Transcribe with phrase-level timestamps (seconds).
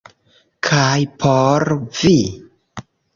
[0.67, 1.65] Kaj por
[1.99, 2.15] vi?